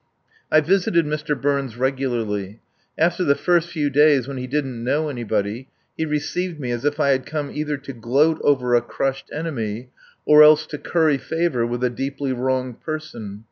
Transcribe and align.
I 0.51 0.61
visited 0.61 1.05
Mr. 1.05 1.39
Burns 1.39 1.77
regularly. 1.77 2.59
After 2.97 3.23
the 3.23 3.35
first 3.35 3.69
few 3.69 3.91
days, 3.91 4.27
when 4.27 4.37
he 4.37 4.47
didn't 4.47 4.83
know 4.83 5.09
anybody, 5.09 5.69
he 5.95 6.05
received 6.05 6.59
me 6.59 6.71
as 6.71 6.83
if 6.83 6.99
I 6.99 7.09
had 7.09 7.27
come 7.27 7.51
either 7.53 7.77
to 7.77 7.93
gloat 7.93 8.39
over 8.43 8.73
an 8.73 8.81
enemy 9.31 9.91
or 10.25 10.41
else 10.41 10.65
to 10.65 10.79
curry 10.79 11.19
favour 11.19 11.67
with 11.67 11.83
a 11.83 11.91
deeply 11.91 12.33
wronged 12.33 12.81
person. 12.83 13.39